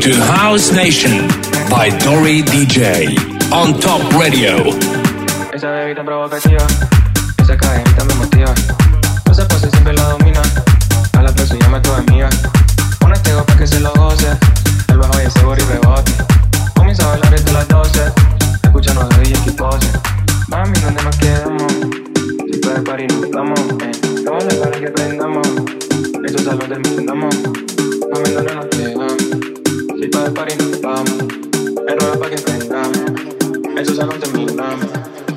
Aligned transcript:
to 0.00 0.14
House 0.14 0.70
Nation 0.70 1.26
by 1.68 1.90
Dory 2.04 2.42
DJ 2.42 3.16
on 3.50 3.78
Top 3.80 4.00
Radio. 4.12 4.62
Esa 5.52 5.70
bebida 5.70 6.04
provocativa, 6.04 6.64
esa 7.42 7.56
cadenita 7.56 8.04
me 8.04 8.14
motiva. 8.14 8.54
No 9.26 9.34
se 9.34 9.44
pase, 9.46 9.70
siempre 9.70 9.94
la 9.94 10.02
domina. 10.10 10.42
A 11.14 11.22
la 11.22 11.32
plaza 11.32 11.56
llama 11.56 11.82
tu 11.82 11.92
amiga. 11.92 12.28
Un 13.04 13.12
estego 13.12 13.44
para 13.44 13.58
que 13.58 13.66
se 13.66 13.80
lo 13.80 13.92
goce. 13.94 14.28
El 14.88 14.98
bajo 14.98 15.20
y 15.20 15.26
ese 15.26 15.40
y 15.40 15.64
rebote. 15.72 16.12
Comienza 16.74 17.04
a 17.04 17.08
bailar 17.08 17.30
desde 17.30 17.52
las 17.52 17.68
12. 17.68 18.00
Escuchando 18.62 19.00
a 19.02 19.18
DJ 19.18 19.42
que 19.44 19.52
pose. 19.52 19.88
Mami, 20.48 20.78
¿dónde 20.80 21.02
nos 21.02 21.16
quedamos? 21.16 21.72
Si 22.52 22.58
puedes 22.60 22.82
parir, 22.82 23.12
nos 23.12 23.30
vamos. 23.30 23.60
Eh. 23.60 23.92
Vamos 24.24 24.44
para 24.44 24.78
que 24.78 24.88
prendamos. 24.88 25.48
Esto 26.24 26.42
salón 26.44 26.68
terminamos. 26.68 27.34
Mami, 27.34 28.30
¿dónde 28.34 28.54
nos 28.54 28.66
quedamos? 28.66 28.97
Vi 30.08 30.12
pari 30.12 30.32
pari 30.34 30.54
nam 30.56 30.72
um, 30.72 30.80
tam, 30.80 31.06
en 31.88 31.98
raja 32.00 32.16
pagi 32.20 32.36
pennam, 32.44 32.92
um, 32.96 33.76
en 33.76 33.84
su 33.84 33.94
sanon 33.94 34.20
te 34.20 34.28
minnam. 34.32 34.80
Um, 34.80 35.27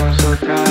for 0.00 0.12
surprise. 0.14 0.69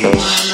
you. 0.00 0.49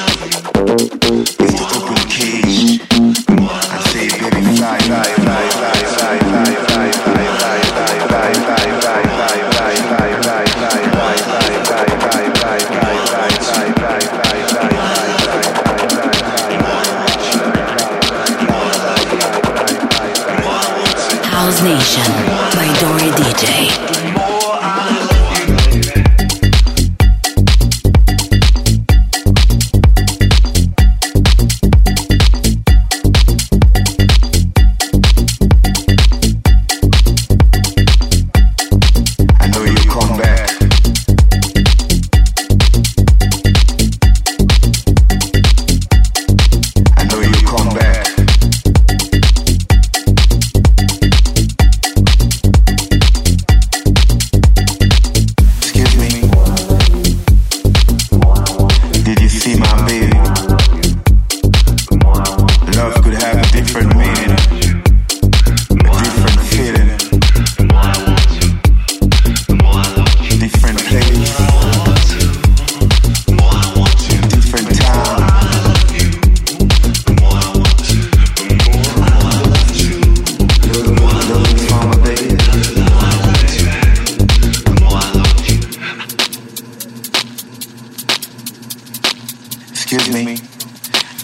Excuse 89.89 90.13
me, 90.13 90.35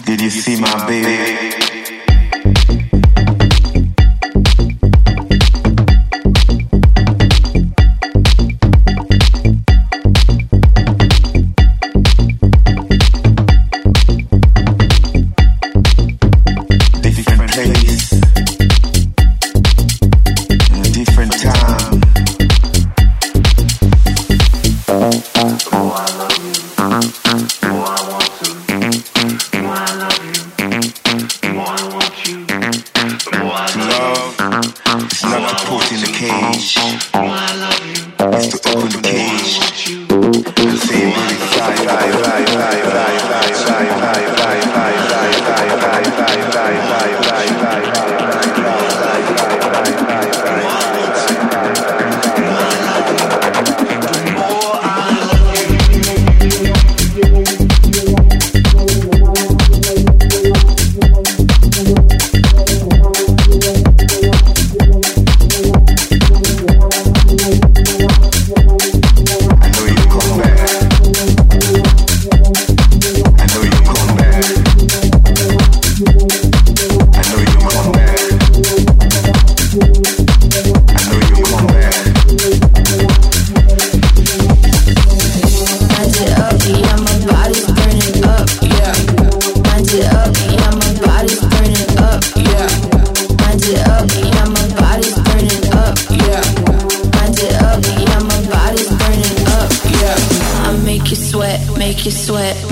did 0.06 0.22
you 0.22 0.30
see 0.30 0.58
my 0.58 0.86
baby? 0.86 1.73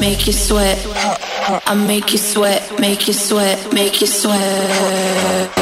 Make 0.02 0.26
you 0.26 0.32
sweat. 0.32 0.78
I 1.64 1.74
make 1.86 2.10
you 2.10 2.18
sweat, 2.18 2.80
make 2.80 3.06
you 3.06 3.14
sweat, 3.14 3.72
make 3.72 4.00
you 4.00 4.08
sweat. 4.08 5.61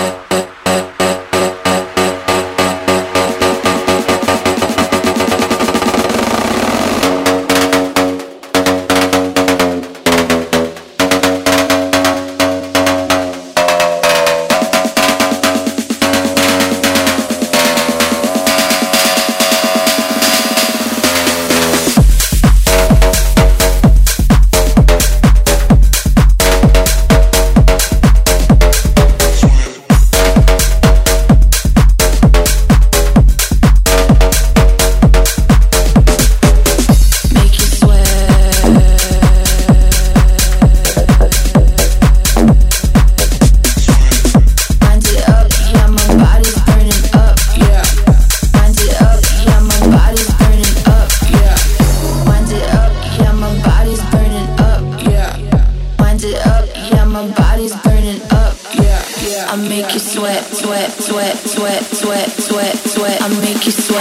make 59.90 59.94
you 59.94 60.08
sweat, 60.08 60.44
sweat, 60.54 60.92
sweat, 61.02 61.36
sweat, 61.36 61.84
sweat, 61.84 62.30
sweat, 62.30 62.76
sweat. 62.76 63.22
I 63.22 63.28
make 63.40 63.66
you 63.66 63.72
sweat. 63.72 64.00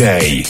DJ. 0.00 0.49